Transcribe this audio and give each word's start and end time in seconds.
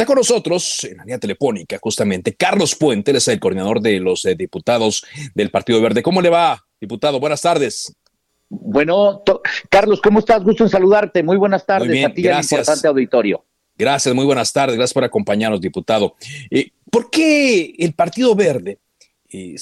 Está 0.00 0.06
con 0.06 0.16
nosotros 0.16 0.82
en 0.84 0.96
la 0.96 1.04
línea 1.04 1.18
telefónica 1.18 1.78
justamente 1.78 2.34
Carlos 2.34 2.74
Puente, 2.74 3.10
él 3.10 3.18
es 3.18 3.28
el 3.28 3.38
coordinador 3.38 3.82
de 3.82 4.00
los 4.00 4.24
eh, 4.24 4.34
diputados 4.34 5.04
del 5.34 5.50
Partido 5.50 5.78
Verde. 5.82 6.02
¿Cómo 6.02 6.22
le 6.22 6.30
va, 6.30 6.64
diputado? 6.80 7.20
Buenas 7.20 7.42
tardes. 7.42 7.94
Bueno, 8.48 9.22
Carlos, 9.68 10.00
¿cómo 10.00 10.20
estás? 10.20 10.42
Gusto 10.42 10.64
en 10.64 10.70
saludarte. 10.70 11.22
Muy 11.22 11.36
buenas 11.36 11.66
tardes 11.66 11.88
Muy 11.88 11.98
bien, 11.98 12.10
a 12.10 12.14
ti 12.14 12.22
y 12.22 12.28
al 12.28 12.32
gracias. 12.32 12.60
importante 12.60 12.88
auditorio. 12.88 13.44
Gracias, 13.76 14.14
muy 14.14 14.24
buenas 14.24 14.50
tardes. 14.54 14.76
Gracias 14.76 14.94
por 14.94 15.04
acompañarnos, 15.04 15.60
diputado. 15.60 16.14
Eh, 16.50 16.70
¿Por 16.90 17.10
qué 17.10 17.74
el 17.78 17.92
Partido 17.92 18.34
Verde 18.34 18.78
eh, 19.32 19.54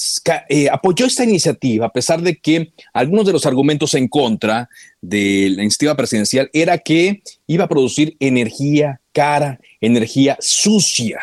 eh, 0.48 0.69
apoyó 0.70 1.05
esta 1.05 1.25
iniciativa 1.25 1.86
a 1.86 1.92
pesar 1.92 2.23
de 2.23 2.36
que 2.36 2.73
algunos 2.95 3.27
de 3.27 3.33
los 3.33 3.45
argumentos 3.45 3.92
en 3.95 4.06
contra 4.06 4.69
de 5.00 5.50
la 5.50 5.62
iniciativa 5.62 5.95
presidencial 5.95 6.48
era 6.55 6.78
que 6.78 7.23
iba 7.47 7.64
a 7.64 7.69
producir 7.69 8.17
energía 8.19 9.00
cara, 9.19 9.58
energía 9.80 10.36
sucia? 10.38 11.19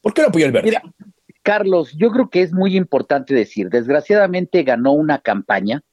¿Por 0.00 0.12
qué 0.12 0.22
lo 0.22 0.28
apoyó 0.28 0.46
el 0.46 0.52
Verde? 0.52 0.66
Mira, 0.66 0.82
Carlos, 1.42 1.92
yo 1.96 2.10
creo 2.10 2.28
que 2.28 2.42
es 2.42 2.52
muy 2.52 2.76
importante 2.76 3.34
decir, 3.34 3.70
desgraciadamente 3.70 4.64
ganó 4.64 4.92
una 4.92 5.20
campaña, 5.20 5.84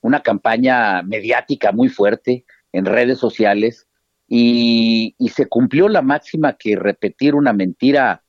una 0.00 0.22
campaña 0.22 1.02
mediática 1.02 1.72
muy 1.72 1.88
fuerte 1.88 2.44
en 2.72 2.84
redes 2.84 3.18
sociales 3.18 3.88
y, 4.28 5.16
y 5.18 5.30
se 5.30 5.46
cumplió 5.46 5.88
la 5.88 6.02
máxima 6.02 6.52
que 6.52 6.76
repetir 6.76 7.34
una 7.34 7.52
mentira 7.52 8.22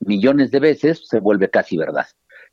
millones 0.00 0.50
de 0.50 0.60
veces 0.60 1.08
se 1.08 1.20
vuelve 1.20 1.48
casi 1.48 1.78
verdad. 1.78 2.06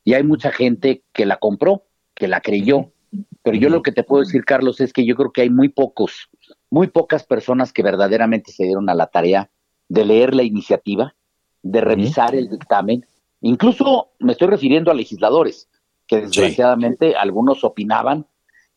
Y 0.05 0.13
hay 0.13 0.23
mucha 0.23 0.53
gente 0.53 1.03
que 1.11 1.25
la 1.25 1.35
compró, 1.35 1.83
que 2.15 2.29
la 2.29 2.39
creyó. 2.39 2.93
Pero 3.43 3.57
yo 3.57 3.67
lo 3.67 3.81
que 3.81 3.91
te 3.91 4.03
puedo 4.03 4.23
decir, 4.23 4.45
Carlos, 4.45 4.79
es 4.79 4.93
que 4.93 5.05
yo 5.05 5.15
creo 5.17 5.33
que 5.33 5.41
hay 5.41 5.49
muy 5.49 5.67
pocos, 5.67 6.29
muy 6.71 6.87
pocas 6.87 7.23
personas 7.23 7.71
que 7.73 7.83
verdaderamente 7.83 8.51
se 8.51 8.63
dieron 8.63 8.89
a 8.89 8.95
la 8.95 9.07
tarea 9.07 9.51
de 9.89 10.05
leer 10.05 10.33
la 10.33 10.43
iniciativa, 10.43 11.13
de 11.61 11.81
revisar 11.81 12.33
el 12.33 12.49
dictamen. 12.49 13.05
Incluso 13.41 14.11
me 14.19 14.31
estoy 14.31 14.47
refiriendo 14.47 14.89
a 14.89 14.95
legisladores, 14.95 15.69
que 16.07 16.21
desgraciadamente 16.21 17.15
algunos 17.15 17.63
opinaban 17.63 18.25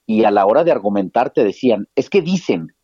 y 0.07 0.25
a 0.25 0.33
la 0.33 0.45
hora 0.45 0.65
de 0.65 0.73
argumentar 0.73 1.31
te 1.31 1.45
decían, 1.45 1.89
es 1.95 2.11
que 2.11 2.21
dicen. 2.21 2.75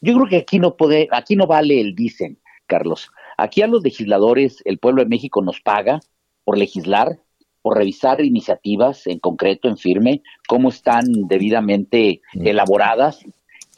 Yo 0.00 0.14
creo 0.14 0.28
que 0.28 0.36
aquí 0.36 0.58
no 0.58 0.76
puede, 0.76 1.08
aquí 1.10 1.34
no 1.34 1.46
vale 1.46 1.80
el 1.80 1.94
dicen, 1.94 2.38
Carlos. 2.66 3.10
Aquí 3.38 3.62
a 3.62 3.66
los 3.66 3.82
legisladores, 3.82 4.62
el 4.64 4.78
pueblo 4.78 5.02
de 5.02 5.08
México 5.08 5.42
nos 5.42 5.60
paga 5.60 6.00
por 6.44 6.58
legislar, 6.58 7.18
por 7.62 7.76
revisar 7.76 8.20
iniciativas 8.20 9.06
en 9.06 9.18
concreto, 9.18 9.66
en 9.68 9.78
firme, 9.78 10.22
cómo 10.46 10.68
están 10.68 11.04
debidamente 11.26 12.20
elaboradas 12.34 13.24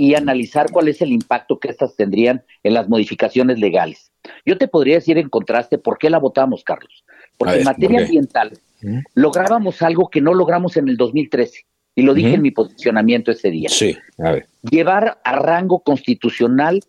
y 0.00 0.14
analizar 0.14 0.70
cuál 0.72 0.88
es 0.88 1.02
el 1.02 1.12
impacto 1.12 1.58
que 1.58 1.68
estas 1.68 1.94
tendrían 1.94 2.42
en 2.62 2.72
las 2.72 2.88
modificaciones 2.88 3.58
legales. 3.58 4.10
Yo 4.46 4.56
te 4.56 4.66
podría 4.66 4.94
decir 4.94 5.18
en 5.18 5.28
contraste 5.28 5.76
por 5.76 5.98
qué 5.98 6.08
la 6.08 6.16
votamos, 6.16 6.64
Carlos. 6.64 7.04
Porque 7.36 7.52
ver, 7.52 7.60
en 7.60 7.64
materia 7.66 8.00
ambiental 8.00 8.58
Ujú. 8.82 9.02
lográbamos 9.12 9.82
algo 9.82 10.08
que 10.08 10.22
no 10.22 10.32
logramos 10.32 10.78
en 10.78 10.88
el 10.88 10.96
2013 10.96 11.66
y 11.94 12.00
lo 12.00 12.14
dije 12.14 12.32
en 12.32 12.40
mi 12.40 12.50
posicionamiento 12.50 13.30
ese 13.30 13.50
día. 13.50 13.68
Sí, 13.68 13.94
a 14.16 14.30
ver. 14.30 14.46
Llevar 14.62 15.20
a 15.22 15.36
rango 15.36 15.80
constitucional 15.80 16.80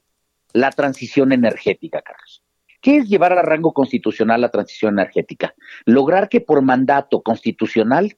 la 0.54 0.70
transición 0.70 1.34
energética, 1.34 2.02
Carlos. 2.02 2.44
¿Qué 2.80 2.96
es 2.96 3.10
llevar 3.10 3.34
a 3.34 3.42
rango 3.42 3.74
constitucional 3.74 4.40
la 4.40 4.52
transición 4.52 4.98
energética? 4.98 5.54
Lograr 5.84 6.30
que 6.30 6.40
por 6.40 6.62
mandato 6.62 7.22
constitucional 7.24 8.16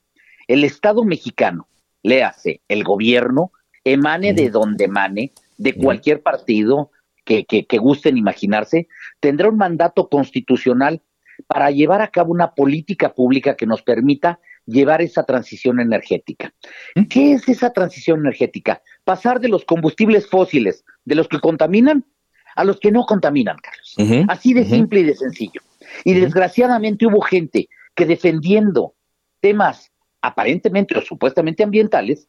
el 0.48 0.64
Estado 0.64 1.04
mexicano, 1.04 1.68
léase 2.04 2.62
el 2.68 2.84
gobierno, 2.84 3.52
emane 3.84 4.34
de 4.34 4.50
donde 4.50 4.86
emane, 4.86 5.34
de 5.58 5.74
cualquier 5.74 6.22
partido 6.22 6.92
que, 7.26 7.46
que, 7.46 7.66
que 7.66 7.78
gusten 7.78 8.18
imaginarse, 8.18 8.88
tendrá 9.20 9.50
un 9.50 9.58
mandato 9.58 10.10
constitucional 10.10 11.02
para 11.48 11.72
llevar 11.72 12.02
a 12.02 12.10
cabo 12.10 12.32
una 12.32 12.54
política 12.54 13.14
pública 13.14 13.56
que 13.56 13.66
nos 13.66 13.82
permita 13.82 14.40
llevar 14.66 15.02
esa 15.02 15.24
transición 15.24 15.80
energética. 15.80 16.54
¿Qué 17.10 17.34
es 17.34 17.48
esa 17.50 17.72
transición 17.72 18.22
energética? 18.22 18.82
Pasar 19.04 19.40
de 19.40 19.50
los 19.50 19.66
combustibles 19.66 20.28
fósiles, 20.28 20.86
de 21.06 21.16
los 21.16 21.28
que 21.28 21.40
contaminan, 21.40 22.06
a 22.56 22.64
los 22.64 22.80
que 22.80 22.92
no 22.92 23.06
contaminan, 23.06 23.58
Carlos. 23.58 23.96
Así 24.30 24.54
de 24.54 24.66
simple 24.66 25.02
y 25.02 25.04
de 25.04 25.16
sencillo. 25.16 25.62
Y 26.06 26.14
desgraciadamente 26.14 27.06
hubo 27.06 27.22
gente 27.22 27.68
que 27.96 28.06
defendiendo 28.06 28.96
temas 29.42 29.92
aparentemente 30.22 30.98
o 30.98 31.02
supuestamente 31.02 31.64
ambientales, 31.64 32.28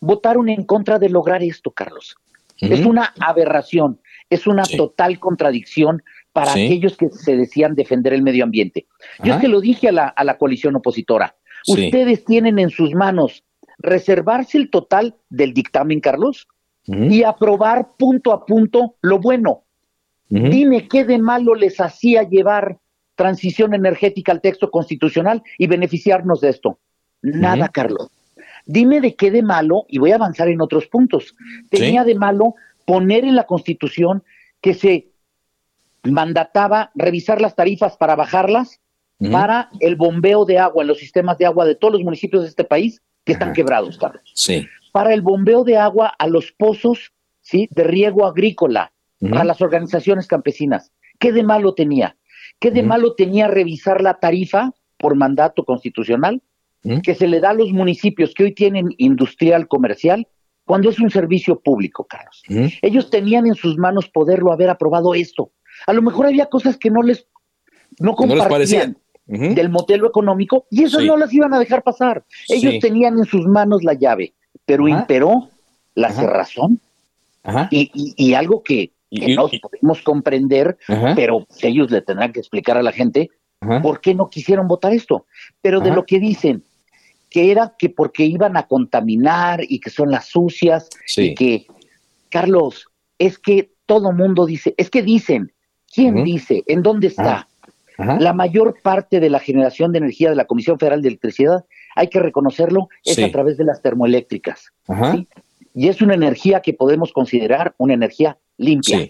votaron 0.00 0.48
en 0.48 0.64
contra 0.64 0.98
de 0.98 1.08
lograr 1.08 1.42
esto, 1.42 1.70
Carlos. 1.70 2.16
Es 2.58 2.86
una 2.86 3.12
aberración, 3.20 4.00
es 4.30 4.46
una 4.46 4.64
Sí. 4.64 4.76
total 4.78 5.18
contradicción 5.18 6.02
para 6.32 6.52
Sí. 6.52 6.64
aquellos 6.66 6.96
que 6.96 7.10
se 7.10 7.36
decían 7.36 7.74
defender 7.74 8.14
el 8.14 8.22
medio 8.22 8.44
ambiente. 8.44 8.86
Yo 9.22 9.32
Ajá. 9.32 9.34
es 9.34 9.40
que 9.42 9.48
lo 9.48 9.60
dije 9.60 9.88
a 9.88 9.92
la, 9.92 10.06
a 10.08 10.24
la 10.24 10.38
coalición 10.38 10.74
opositora. 10.76 11.36
Sí. 11.64 11.86
Ustedes 11.86 12.24
tienen 12.24 12.58
en 12.58 12.70
sus 12.70 12.94
manos 12.94 13.44
reservarse 13.78 14.56
el 14.56 14.70
total 14.70 15.16
del 15.28 15.52
dictamen, 15.52 16.00
Carlos, 16.00 16.48
y 16.88 17.24
aprobar 17.24 17.88
punto 17.98 18.32
a 18.32 18.46
punto 18.46 18.94
lo 19.02 19.18
bueno. 19.18 19.64
Dime 20.28 20.88
qué 20.88 21.04
de 21.04 21.18
malo 21.18 21.54
les 21.54 21.80
hacía 21.80 22.22
llevar 22.22 22.78
transición 23.16 23.74
energética 23.74 24.30
al 24.32 24.40
texto 24.40 24.70
constitucional 24.70 25.42
y 25.58 25.66
beneficiarnos 25.66 26.40
de 26.40 26.50
esto. 26.50 26.78
Nada. 27.22 27.68
Carlos. 27.68 28.08
Dime 28.66 29.00
de 29.00 29.14
qué 29.14 29.30
de 29.30 29.42
malo, 29.42 29.86
y 29.88 29.98
voy 29.98 30.10
a 30.10 30.16
avanzar 30.16 30.48
en 30.48 30.60
otros 30.60 30.86
puntos, 30.88 31.34
tenía 31.70 32.02
de 32.04 32.16
malo 32.16 32.56
poner 32.84 33.24
en 33.24 33.36
la 33.36 33.44
Constitución 33.44 34.24
que 34.60 34.74
se 34.74 35.08
mandataba 36.02 36.90
revisar 36.94 37.40
las 37.40 37.54
tarifas 37.54 37.96
para 37.96 38.16
bajarlas 38.16 38.80
para 39.32 39.70
el 39.80 39.96
bombeo 39.96 40.44
de 40.44 40.58
agua 40.58 40.82
en 40.82 40.88
los 40.88 40.98
sistemas 40.98 41.38
de 41.38 41.46
agua 41.46 41.64
de 41.64 41.74
todos 41.74 41.94
los 41.94 42.02
municipios 42.02 42.42
de 42.42 42.50
este 42.50 42.64
país 42.64 43.00
que 43.24 43.32
están 43.32 43.54
quebrados, 43.54 43.96
Carlos 43.96 44.30
Sí. 44.34 44.66
para 44.92 45.14
el 45.14 45.22
bombeo 45.22 45.64
de 45.64 45.78
agua 45.78 46.12
a 46.18 46.26
los 46.26 46.52
pozos 46.52 47.12
¿sí? 47.40 47.66
de 47.70 47.84
riego 47.84 48.26
agrícola, 48.26 48.92
Ujú. 49.20 49.30
para 49.32 49.44
las 49.44 49.62
organizaciones 49.62 50.26
campesinas. 50.26 50.92
¿Qué 51.18 51.32
de 51.32 51.42
malo 51.42 51.72
tenía? 51.72 52.16
¿Qué 52.60 52.70
de 52.70 52.82
malo 52.82 53.14
tenía 53.14 53.48
revisar 53.48 54.02
la 54.02 54.20
tarifa 54.20 54.72
por 54.98 55.14
mandato 55.14 55.64
constitucional 55.64 56.42
Que 57.02 57.14
se 57.14 57.26
le 57.26 57.40
da 57.40 57.50
a 57.50 57.54
los 57.54 57.72
municipios 57.72 58.32
que 58.34 58.44
hoy 58.44 58.54
tienen 58.54 58.88
industrial 58.98 59.66
comercial 59.68 60.26
cuando 60.64 60.90
es 60.90 60.98
un 61.00 61.10
servicio 61.10 61.60
público, 61.60 62.04
Carlos? 62.04 62.42
Ellos 62.82 63.10
tenían 63.10 63.46
en 63.46 63.54
sus 63.54 63.76
manos 63.78 64.08
poderlo 64.08 64.52
haber 64.52 64.70
aprobado 64.70 65.14
esto. 65.14 65.50
A 65.86 65.92
lo 65.92 66.02
mejor 66.02 66.26
había 66.26 66.46
cosas 66.46 66.76
que 66.76 66.90
no 66.90 67.02
les 67.02 67.26
no 67.98 68.14
Que 68.16 68.26
no 68.26 68.34
les 68.34 68.42
compartían 68.44 68.96
del 69.26 69.68
modelo 69.70 70.06
económico 70.08 70.66
y 70.70 70.84
eso 70.84 71.00
Sí. 71.00 71.06
no 71.06 71.16
las 71.16 71.32
iban 71.32 71.52
a 71.54 71.58
dejar 71.58 71.82
pasar. 71.82 72.24
Ellos 72.48 72.74
Sí. 72.74 72.78
tenían 72.80 73.18
en 73.18 73.24
sus 73.24 73.46
manos 73.46 73.82
la 73.84 73.94
llave, 73.94 74.34
pero 74.64 74.86
Ajá. 74.86 75.00
imperó 75.00 75.48
la 75.94 76.08
Ajá. 76.08 76.20
cerrazón 76.20 76.80
Ajá. 77.42 77.68
y, 77.70 77.90
y- 77.94 78.14
y 78.16 78.34
algo 78.34 78.62
que, 78.62 78.92
Y- 79.10 79.20
que 79.20 79.30
y- 79.32 79.34
no 79.36 79.48
podemos 79.62 80.02
comprender, 80.02 80.76
pero 81.16 81.46
ellos 81.62 81.90
le 81.90 82.02
tendrán 82.02 82.32
que 82.32 82.40
explicar 82.40 82.76
a 82.76 82.82
la 82.82 82.92
gente 82.92 83.30
por 83.82 84.00
qué 84.00 84.14
no 84.14 84.28
quisieron 84.28 84.68
votar 84.68 84.92
esto. 84.92 85.26
Pero 85.62 85.80
de 85.80 85.90
lo 85.90 86.04
que 86.04 86.20
dicen, 86.20 86.62
que 87.30 87.50
era 87.50 87.74
que 87.78 87.88
porque 87.88 88.24
iban 88.24 88.56
a 88.56 88.66
contaminar 88.66 89.60
y 89.62 89.80
que 89.80 89.90
son 89.90 90.10
las 90.10 90.26
sucias 90.26 90.88
y 91.16 91.34
que, 91.34 91.66
Carlos, 92.30 92.86
es 93.18 93.38
que 93.38 93.70
todo 93.86 94.12
mundo 94.12 94.46
dice, 94.46 94.74
es 94.76 94.90
que 94.90 95.02
dicen, 95.02 95.52
¿quién 95.92 96.24
dice? 96.24 96.62
¿En 96.66 96.82
dónde 96.82 97.08
está? 97.08 97.48
La 97.98 98.32
mayor 98.32 98.76
parte 98.82 99.20
de 99.20 99.30
la 99.30 99.38
generación 99.38 99.92
de 99.92 99.98
energía 99.98 100.28
de 100.28 100.36
la 100.36 100.44
Comisión 100.44 100.78
Federal 100.78 101.00
de 101.00 101.08
Electricidad, 101.08 101.64
hay 101.94 102.08
que 102.08 102.20
reconocerlo, 102.20 102.88
es 103.04 103.18
a 103.18 103.30
través 103.30 103.56
de 103.56 103.64
las 103.64 103.80
termoeléctricas. 103.80 104.72
Y 105.74 105.88
es 105.88 106.00
una 106.02 106.14
energía 106.14 106.60
que 106.60 106.74
podemos 106.74 107.12
considerar 107.12 107.74
una 107.78 107.94
energía 107.94 108.38
limpia. 108.58 109.08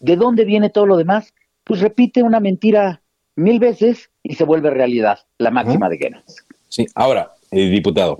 ¿De 0.00 0.16
dónde 0.16 0.44
viene 0.44 0.70
todo 0.70 0.86
lo 0.86 0.96
demás? 0.96 1.34
Pues 1.64 1.80
repite 1.80 2.22
una 2.22 2.40
mentira 2.40 3.02
mil 3.34 3.58
veces 3.58 4.10
y 4.22 4.34
se 4.34 4.44
vuelve 4.44 4.70
realidad, 4.70 5.20
la 5.38 5.50
máxima 5.50 5.88
de 5.88 5.96
Guinness. 5.96 6.45
Sí, 6.76 6.86
ahora, 6.94 7.32
eh, 7.52 7.70
diputado, 7.70 8.18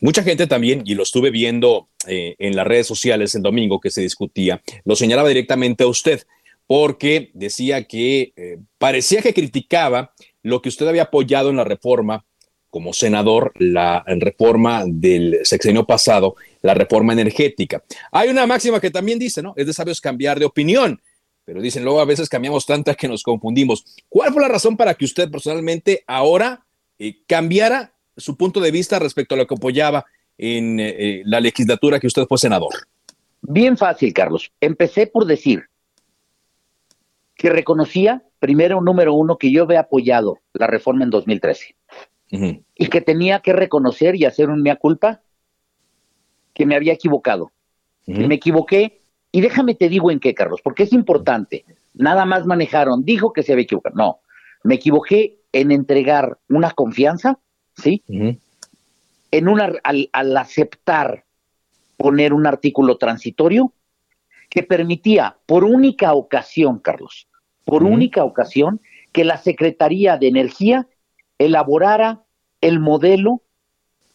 mucha 0.00 0.24
gente 0.24 0.48
también, 0.48 0.82
y 0.84 0.96
lo 0.96 1.04
estuve 1.04 1.30
viendo 1.30 1.86
eh, 2.08 2.34
en 2.40 2.56
las 2.56 2.66
redes 2.66 2.88
sociales 2.88 3.36
el 3.36 3.42
domingo 3.42 3.78
que 3.78 3.92
se 3.92 4.00
discutía, 4.00 4.60
lo 4.84 4.96
señalaba 4.96 5.28
directamente 5.28 5.84
a 5.84 5.86
usted, 5.86 6.24
porque 6.66 7.30
decía 7.34 7.84
que 7.84 8.32
eh, 8.34 8.58
parecía 8.78 9.22
que 9.22 9.32
criticaba 9.32 10.12
lo 10.42 10.60
que 10.60 10.70
usted 10.70 10.88
había 10.88 11.04
apoyado 11.04 11.50
en 11.50 11.56
la 11.56 11.62
reforma 11.62 12.24
como 12.68 12.92
senador, 12.92 13.52
la 13.60 14.02
reforma 14.08 14.82
del 14.84 15.38
sexenio 15.44 15.86
pasado, 15.86 16.34
la 16.62 16.74
reforma 16.74 17.12
energética. 17.12 17.84
Hay 18.10 18.28
una 18.28 18.44
máxima 18.44 18.80
que 18.80 18.90
también 18.90 19.20
dice, 19.20 19.40
¿no? 19.40 19.54
Es 19.56 19.68
de 19.68 19.72
sabios 19.72 20.00
cambiar 20.00 20.40
de 20.40 20.46
opinión 20.46 21.00
pero 21.44 21.62
dicen 21.62 21.82
luego 21.82 21.98
a 21.98 22.04
veces 22.04 22.28
cambiamos 22.28 22.66
tantas 22.66 22.94
que 22.94 23.08
nos 23.08 23.22
confundimos. 23.22 23.82
¿Cuál 24.10 24.34
fue 24.34 24.42
la 24.42 24.48
razón 24.48 24.76
para 24.76 24.92
que 24.92 25.06
usted 25.06 25.30
personalmente 25.30 26.04
ahora 26.06 26.66
eh, 26.98 27.22
cambiara 27.26 27.92
su 28.16 28.36
punto 28.36 28.60
de 28.60 28.70
vista 28.70 28.98
respecto 28.98 29.34
a 29.34 29.38
lo 29.38 29.46
que 29.46 29.54
apoyaba 29.54 30.06
en 30.36 30.80
eh, 30.80 30.88
eh, 30.98 31.22
la 31.24 31.40
legislatura 31.40 32.00
que 32.00 32.06
usted 32.06 32.26
fue 32.26 32.38
senador? 32.38 32.72
Bien 33.42 33.76
fácil, 33.76 34.12
Carlos. 34.12 34.50
Empecé 34.60 35.06
por 35.06 35.24
decir 35.24 35.64
que 37.36 37.50
reconocía, 37.50 38.24
primero, 38.40 38.80
número 38.80 39.14
uno, 39.14 39.38
que 39.38 39.52
yo 39.52 39.62
había 39.62 39.80
apoyado 39.80 40.40
la 40.52 40.66
reforma 40.66 41.04
en 41.04 41.10
2013 41.10 41.76
y 42.30 42.88
que 42.88 43.00
tenía 43.00 43.40
que 43.40 43.54
reconocer 43.54 44.14
y 44.14 44.26
hacer 44.26 44.50
un 44.50 44.60
mea 44.60 44.76
culpa 44.76 45.22
que 46.52 46.66
me 46.66 46.76
había 46.76 46.92
equivocado. 46.92 47.52
Me 48.04 48.34
equivoqué 48.34 49.00
y 49.30 49.40
déjame 49.40 49.74
te 49.74 49.88
digo 49.88 50.10
en 50.10 50.20
qué, 50.20 50.34
Carlos, 50.34 50.60
porque 50.62 50.82
es 50.82 50.92
importante. 50.92 51.64
Nada 51.94 52.24
más 52.24 52.44
manejaron, 52.44 53.04
dijo 53.04 53.32
que 53.32 53.42
se 53.42 53.52
había 53.52 53.64
equivocado. 53.64 53.96
No, 53.96 54.20
me 54.62 54.76
equivoqué 54.76 55.38
en 55.52 55.72
entregar 55.72 56.38
una 56.48 56.70
confianza, 56.70 57.38
¿sí? 57.76 58.02
En 59.30 59.48
una, 59.48 59.72
al, 59.82 60.36
aceptar 60.36 61.24
poner 61.96 62.32
un 62.32 62.46
artículo 62.46 62.96
transitorio 62.96 63.72
que 64.50 64.62
permitía, 64.62 65.36
por 65.46 65.64
única 65.64 66.14
ocasión, 66.14 66.78
Carlos, 66.78 67.28
por 67.64 67.82
única 67.82 68.24
ocasión, 68.24 68.80
que 69.12 69.24
la 69.24 69.36
Secretaría 69.36 70.16
de 70.16 70.28
Energía 70.28 70.86
elaborara 71.38 72.22
el 72.60 72.80
modelo 72.80 73.42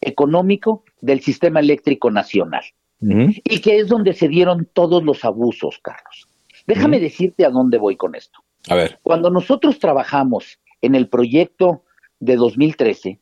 económico 0.00 0.84
del 1.00 1.20
sistema 1.20 1.60
eléctrico 1.60 2.10
nacional 2.10 2.64
y 3.00 3.60
que 3.60 3.78
es 3.78 3.88
donde 3.88 4.14
se 4.14 4.28
dieron 4.28 4.68
todos 4.72 5.02
los 5.04 5.24
abusos, 5.24 5.78
Carlos. 5.82 6.26
Déjame 6.66 6.98
decirte 7.00 7.44
a 7.44 7.50
dónde 7.50 7.76
voy 7.76 7.96
con 7.96 8.14
esto. 8.14 8.43
A 8.68 8.74
ver. 8.74 8.98
Cuando 9.02 9.30
nosotros 9.30 9.78
trabajamos 9.78 10.58
en 10.80 10.94
el 10.94 11.08
proyecto 11.08 11.84
de 12.20 12.36
2013, 12.36 13.20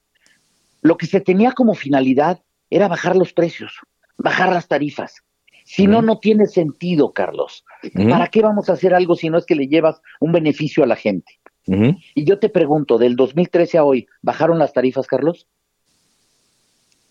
lo 0.82 0.96
que 0.96 1.06
se 1.06 1.20
tenía 1.20 1.52
como 1.52 1.74
finalidad 1.74 2.40
era 2.70 2.88
bajar 2.88 3.16
los 3.16 3.32
precios, 3.32 3.72
bajar 4.16 4.52
las 4.52 4.68
tarifas. 4.68 5.22
Si 5.64 5.86
no, 5.86 6.02
no 6.02 6.18
tiene 6.18 6.46
sentido, 6.46 7.12
Carlos. 7.12 7.64
¿Para 8.10 8.26
qué 8.26 8.42
vamos 8.42 8.68
a 8.68 8.72
hacer 8.72 8.94
algo 8.94 9.14
si 9.14 9.30
no 9.30 9.38
es 9.38 9.46
que 9.46 9.54
le 9.54 9.68
llevas 9.68 10.02
un 10.20 10.32
beneficio 10.32 10.82
a 10.82 10.86
la 10.86 10.96
gente? 10.96 11.38
Y 11.66 12.24
yo 12.24 12.38
te 12.38 12.48
pregunto, 12.48 12.98
del 12.98 13.14
2013 13.14 13.78
a 13.78 13.84
hoy, 13.84 14.06
¿bajaron 14.20 14.58
las 14.58 14.72
tarifas, 14.72 15.06
Carlos? 15.06 15.46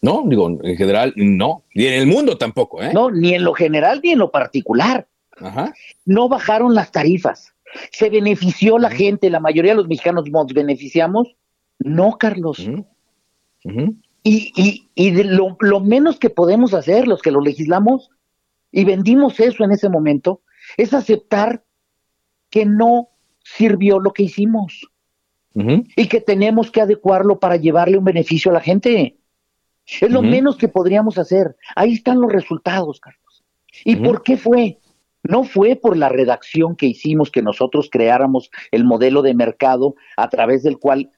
No, 0.02 0.24
digo, 0.26 0.50
en 0.64 0.76
general 0.76 1.14
no, 1.16 1.64
ni 1.76 1.86
en 1.86 1.94
el 1.94 2.08
mundo 2.08 2.38
tampoco, 2.38 2.82
¿eh? 2.82 2.92
No, 2.94 3.12
ni 3.12 3.36
en 3.36 3.44
lo 3.44 3.54
general 3.54 4.02
ni 4.04 4.12
en 4.12 4.20
lo 4.20 4.32
particular. 4.32 5.08
Ajá. 5.38 5.74
No 6.06 6.28
bajaron 6.28 6.74
las 6.74 6.92
tarifas. 6.92 7.54
¿Se 7.92 8.10
benefició 8.10 8.78
la 8.78 8.90
gente? 8.90 9.30
¿La 9.30 9.40
mayoría 9.40 9.72
de 9.72 9.78
los 9.78 9.88
mexicanos 9.88 10.30
nos 10.30 10.54
beneficiamos? 10.54 11.36
No, 11.80 12.18
Carlos. 12.18 12.70
Y, 14.24 14.54
y, 14.56 14.90
y 14.96 15.12
de 15.12 15.24
lo, 15.24 15.58
lo, 15.60 15.80
menos 15.80 16.20
que 16.20 16.30
podemos 16.30 16.74
hacer, 16.74 17.08
los 17.08 17.22
que 17.22 17.32
lo 17.32 17.42
legislamos, 17.42 18.10
y 18.72 18.84
vendimos 18.84 19.40
eso 19.40 19.64
en 19.64 19.72
ese 19.72 19.90
momento, 19.90 20.42
es 20.78 20.94
aceptar 20.94 21.64
que 22.50 22.66
no 22.66 23.10
sirvió 23.44 24.00
lo 24.00 24.14
que 24.14 24.24
hicimos 24.24 24.88
y 25.54 26.08
que 26.08 26.22
tenemos 26.22 26.72
que 26.72 26.82
adecuarlo 26.82 27.40
para 27.40 27.58
llevarle 27.58 27.98
un 27.98 28.06
beneficio 28.06 28.52
a 28.52 28.54
la 28.54 28.62
gente. 28.62 29.18
Es 30.00 30.10
lo 30.10 30.22
menos 30.22 30.56
que 30.56 30.70
podríamos 30.70 31.18
hacer. 31.18 31.58
Ahí 31.76 31.94
están 31.94 32.22
los 32.22 32.32
resultados, 32.32 33.02
Carlos. 33.02 33.44
¿Y 33.84 33.98
por 33.98 34.24
qué 34.24 34.38
fue? 34.38 34.80
No 35.24 35.44
fue 35.44 35.76
por 35.76 35.98
la 35.98 36.10
redacción 36.10 36.76
que 36.76 36.88
hicimos 36.88 37.32
que 37.32 37.42
nosotros 37.42 37.90
creáramos 37.92 38.50
el 38.72 38.84
modelo 38.84 39.22
de 39.22 39.34
mercado 39.34 39.96
a 40.18 40.30
través 40.30 40.64
del 40.64 40.80
cual, 40.80 41.12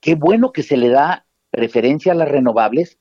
qué 0.00 0.14
bueno 0.14 0.52
que 0.52 0.62
se 0.62 0.76
le 0.76 0.88
da 0.88 1.26
preferencia 1.50 2.12
a 2.12 2.16
las 2.16 2.28
renovables, 2.28 2.98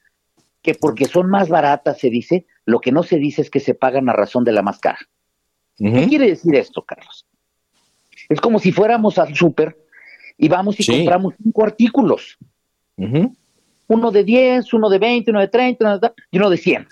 que 0.61 0.75
porque 0.75 1.05
son 1.05 1.29
más 1.29 1.49
baratas 1.49 1.97
se 1.99 2.09
dice, 2.09 2.45
lo 2.65 2.79
que 2.79 2.91
no 2.91 3.03
se 3.03 3.17
dice 3.17 3.41
es 3.41 3.49
que 3.49 3.59
se 3.59 3.73
pagan 3.73 4.09
a 4.09 4.13
razón 4.13 4.43
de 4.43 4.51
la 4.51 4.61
más 4.61 4.79
cara. 4.79 4.99
¿Qué 5.75 6.05
quiere 6.07 6.27
decir 6.27 6.55
esto, 6.55 6.83
Carlos? 6.83 7.25
Es 8.29 8.39
como 8.39 8.59
si 8.59 8.71
fuéramos 8.71 9.17
al 9.17 9.35
súper 9.35 9.75
y 10.37 10.47
vamos 10.47 10.79
y 10.79 10.85
compramos 10.85 11.33
cinco 11.41 11.63
artículos 11.63 12.37
uno 13.87 14.11
de 14.11 14.23
10, 14.23 14.73
uno 14.73 14.89
de 14.89 14.99
20, 14.99 15.31
uno 15.31 15.39
de 15.39 15.47
30 15.47 16.13
y 16.31 16.37
uno 16.37 16.49
de 16.49 16.57
100. 16.57 16.87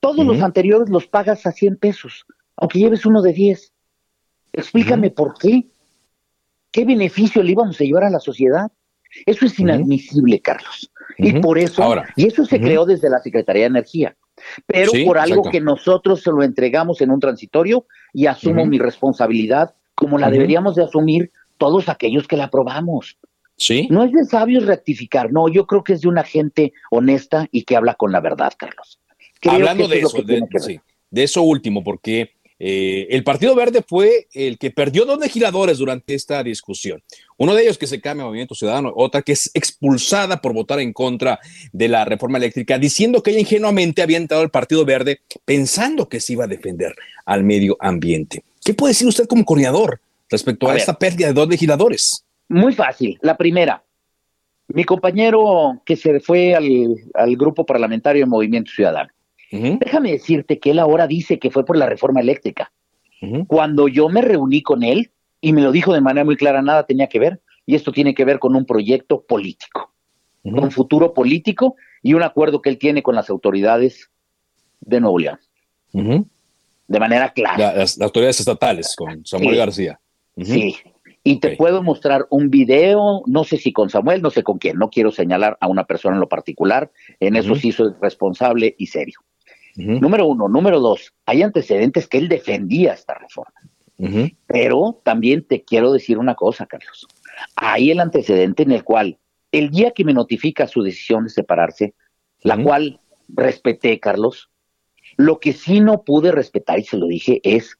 Todos 0.00 0.24
los 0.26 0.40
anteriores 0.42 0.88
los 0.88 1.06
pagas 1.06 1.46
a 1.46 1.52
100 1.52 1.76
pesos, 1.76 2.26
aunque 2.56 2.78
lleves 2.78 3.06
uno 3.06 3.22
de 3.22 3.32
10. 3.32 3.72
Explícame 4.52 5.10
por 5.10 5.38
qué. 5.38 5.66
¿Qué 6.70 6.84
beneficio 6.84 7.42
le 7.42 7.52
íbamos 7.52 7.80
a 7.80 7.84
llevar 7.84 8.04
a 8.04 8.10
la 8.10 8.20
sociedad? 8.20 8.70
Eso 9.24 9.46
es 9.46 9.58
inadmisible, 9.58 10.40
Carlos. 10.40 10.90
Y 11.18 11.40
por 11.40 11.58
eso, 11.58 11.94
y 12.16 12.26
eso 12.26 12.44
se 12.44 12.60
creó 12.60 12.84
desde 12.84 13.08
la 13.08 13.20
Secretaría 13.20 13.62
de 13.62 13.68
Energía, 13.68 14.16
pero 14.66 14.92
por 15.06 15.18
algo 15.18 15.50
que 15.50 15.60
nosotros 15.60 16.22
se 16.22 16.30
lo 16.30 16.42
entregamos 16.42 17.00
en 17.00 17.10
un 17.10 17.20
transitorio 17.20 17.86
y 18.12 18.26
asumo 18.26 18.66
mi 18.66 18.78
responsabilidad 18.78 19.74
como 19.94 20.18
la 20.18 20.30
deberíamos 20.30 20.74
de 20.74 20.84
asumir 20.84 21.32
todos 21.56 21.88
aquellos 21.88 22.28
que 22.28 22.36
la 22.36 22.44
aprobamos. 22.44 23.18
No 23.88 24.04
es 24.04 24.12
de 24.12 24.24
sabios 24.26 24.66
rectificar, 24.66 25.32
no, 25.32 25.48
yo 25.48 25.66
creo 25.66 25.82
que 25.82 25.94
es 25.94 26.02
de 26.02 26.08
una 26.08 26.24
gente 26.24 26.74
honesta 26.90 27.48
y 27.50 27.64
que 27.64 27.76
habla 27.76 27.94
con 27.94 28.12
la 28.12 28.20
verdad, 28.20 28.52
Carlos. 28.56 29.00
Hablando 29.48 29.88
de 29.88 30.00
eso, 30.00 30.22
de, 30.22 31.22
eso 31.22 31.42
último, 31.42 31.82
porque 31.82 32.35
eh, 32.58 33.08
el 33.10 33.22
Partido 33.22 33.54
Verde 33.54 33.84
fue 33.86 34.28
el 34.32 34.58
que 34.58 34.70
perdió 34.70 35.04
dos 35.04 35.18
legisladores 35.18 35.78
durante 35.78 36.14
esta 36.14 36.42
discusión. 36.42 37.02
Uno 37.36 37.54
de 37.54 37.62
ellos 37.62 37.76
que 37.76 37.86
se 37.86 38.00
cambia 38.00 38.24
a 38.24 38.26
Movimiento 38.26 38.54
Ciudadano, 38.54 38.92
otra 38.96 39.22
que 39.22 39.32
es 39.32 39.50
expulsada 39.52 40.40
por 40.40 40.54
votar 40.54 40.80
en 40.80 40.92
contra 40.92 41.38
de 41.72 41.88
la 41.88 42.04
reforma 42.04 42.38
eléctrica, 42.38 42.78
diciendo 42.78 43.22
que 43.22 43.32
ella 43.32 43.40
ingenuamente 43.40 44.02
había 44.02 44.16
entrado 44.16 44.42
al 44.42 44.50
Partido 44.50 44.84
Verde 44.84 45.20
pensando 45.44 46.08
que 46.08 46.20
se 46.20 46.32
iba 46.32 46.44
a 46.44 46.48
defender 46.48 46.94
al 47.26 47.44
medio 47.44 47.76
ambiente. 47.80 48.42
¿Qué 48.64 48.74
puede 48.74 48.92
decir 48.92 49.06
usted 49.06 49.26
como 49.26 49.44
coordinador 49.44 50.00
respecto 50.30 50.68
a, 50.68 50.76
esta 50.76 50.98
pérdida 50.98 51.28
de 51.28 51.34
dos 51.34 51.48
legisladores? 51.48 52.24
Muy 52.48 52.74
fácil. 52.74 53.18
La 53.20 53.36
primera, 53.36 53.82
mi 54.68 54.84
compañero 54.84 55.82
que 55.84 55.96
se 55.96 56.20
fue 56.20 56.54
al, 56.54 57.36
grupo 57.36 57.64
parlamentario 57.64 58.24
de 58.24 58.30
Movimiento 58.30 58.70
Ciudadano. 58.70 59.10
Déjame 59.50 60.12
decirte 60.12 60.58
que 60.58 60.72
él 60.72 60.78
ahora 60.78 61.06
dice 61.06 61.38
que 61.38 61.50
fue 61.50 61.64
por 61.64 61.76
la 61.76 61.86
reforma 61.86 62.20
eléctrica. 62.20 62.72
Cuando 63.46 63.88
yo 63.88 64.08
me 64.08 64.20
reuní 64.22 64.62
con 64.62 64.82
él, 64.82 65.10
y 65.40 65.52
me 65.52 65.62
lo 65.62 65.72
dijo 65.72 65.94
de 65.94 66.00
manera 66.00 66.24
muy 66.24 66.36
clara, 66.36 66.62
nada 66.62 66.84
tenía 66.84 67.08
que 67.08 67.18
ver, 67.18 67.40
y 67.64 67.74
esto 67.74 67.92
tiene 67.92 68.14
que 68.14 68.24
ver 68.24 68.38
con 68.38 68.54
un 68.54 68.64
proyecto 68.64 69.22
político, 69.22 69.92
un 70.42 70.70
futuro 70.70 71.12
político 71.12 71.76
y 72.02 72.14
un 72.14 72.22
acuerdo 72.22 72.62
que 72.62 72.70
él 72.70 72.78
tiene 72.78 73.02
con 73.02 73.14
las 73.14 73.30
autoridades 73.30 74.10
de 74.80 75.00
Nuevo 75.00 75.18
León. 75.18 75.38
De 75.92 77.00
manera 77.00 77.32
clara. 77.32 77.74
las, 77.74 78.00
autoridades 78.00 78.40
estatales, 78.40 78.94
con 78.94 79.24
Samuel 79.24 79.56
García. 79.56 79.98
Sí, 80.36 80.76
y 81.24 81.40
te 81.40 81.56
puedo 81.56 81.82
mostrar 81.82 82.26
un 82.30 82.50
video, 82.50 83.22
no 83.26 83.42
sé 83.42 83.56
si 83.56 83.72
con 83.72 83.90
Samuel, 83.90 84.22
no 84.22 84.30
sé 84.30 84.44
con 84.44 84.58
quién, 84.58 84.78
no 84.78 84.90
quiero 84.90 85.10
señalar 85.10 85.58
a 85.60 85.66
una 85.66 85.84
persona 85.84 86.14
en 86.14 86.20
lo 86.20 86.28
particular, 86.28 86.92
en 87.18 87.34
eso 87.34 87.56
sí 87.56 87.72
soy 87.72 87.92
responsable 88.00 88.76
y 88.78 88.86
serio. 88.86 89.18
Número 89.76 90.26
uno. 90.26 90.48
Número 90.48 90.80
dos, 90.80 91.12
hay 91.26 91.42
antecedentes 91.42 92.08
que 92.08 92.18
él 92.18 92.28
defendía 92.28 92.94
esta 92.94 93.14
reforma. 93.14 93.54
Pero 94.46 95.00
también 95.04 95.44
te 95.44 95.62
quiero 95.62 95.92
decir 95.92 96.18
una 96.18 96.34
cosa, 96.34 96.66
Carlos. 96.66 97.06
Hay 97.56 97.90
el 97.90 98.00
antecedente 98.00 98.62
en 98.62 98.72
el 98.72 98.84
cual 98.84 99.18
el 99.52 99.70
día 99.70 99.92
que 99.92 100.04
me 100.04 100.12
notifica 100.12 100.66
su 100.66 100.82
decisión 100.82 101.24
de 101.24 101.30
separarse, 101.30 101.94
la 102.42 102.62
cual 102.62 103.00
respeté, 103.28 103.98
Carlos, 104.00 104.50
lo 105.16 105.40
que 105.40 105.52
sí 105.52 105.80
no 105.80 106.02
pude 106.02 106.32
respetar, 106.32 106.78
y 106.78 106.84
se 106.84 106.96
lo 106.96 107.06
dije, 107.06 107.40
es 107.42 107.78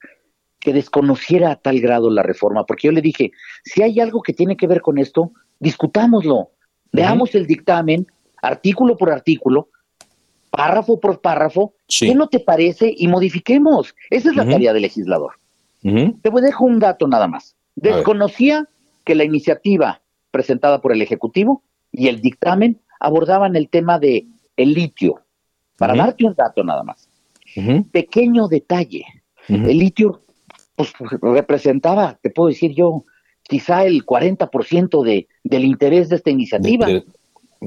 que 0.59 0.73
desconociera 0.73 1.51
a 1.51 1.57
tal 1.57 1.81
grado 1.81 2.11
la 2.11 2.23
reforma, 2.23 2.65
porque 2.65 2.89
yo 2.89 2.93
le 2.93 3.03
dije, 3.03 3.33
si 3.63 3.83
hay 3.83 4.01
algo 4.01 4.23
que 4.23 4.33
tiene 4.33 4.57
que 4.57 4.67
ver 4.67 4.81
con 4.81 4.99
esto, 4.99 5.33
discutámoslo, 5.61 6.51
veamos 6.93 7.35
el 7.35 7.47
dictamen, 7.47 8.07
artículo 8.41 8.97
por 8.97 9.11
artículo, 9.11 9.69
párrafo 10.57 10.99
por 10.99 11.21
párrafo, 11.21 11.75
¿qué 11.87 12.15
no 12.15 12.29
te 12.29 12.41
parece? 12.41 12.93
Y 12.97 13.09
modifiquemos. 13.09 13.95
Esa 14.11 14.31
es 14.31 14.37
la 14.37 14.49
tarea 14.49 14.73
del 14.73 14.83
legislador. 14.83 15.35
Te 15.83 16.31
voy 16.31 16.43
a 16.43 16.47
dejar 16.47 16.63
un 16.63 16.81
dato 16.81 17.07
nada 17.07 17.29
más. 17.29 17.55
Desconocía 17.77 18.69
que 19.05 19.15
la 19.15 19.25
iniciativa 19.25 20.01
presentada 20.33 20.81
por 20.81 20.93
el 20.93 21.01
Ejecutivo 21.01 21.63
y 21.93 22.09
el 22.09 22.21
dictamen 22.21 22.81
abordaban 22.99 23.55
el 23.55 23.69
tema 23.69 23.99
de 23.99 24.27
el 24.57 24.73
litio. 24.73 25.21
Para 25.79 25.95
darte 25.95 26.25
un 26.25 26.35
dato 26.35 26.65
nada 26.65 26.83
más. 26.83 27.09
Pequeño 27.93 28.49
detalle. 28.49 29.05
El 29.49 29.79
litio 29.79 30.23
pues, 30.75 30.93
representaba, 31.23 32.19
te 32.21 32.31
puedo 32.31 32.49
decir 32.49 32.73
yo, 32.75 33.05
quizá 33.43 33.85
el 33.85 34.05
40% 34.05 35.05
de, 35.05 35.29
del 35.45 35.65
interés 35.65 36.09
de 36.09 36.17
esta 36.17 36.31
iniciativa. 36.31 36.87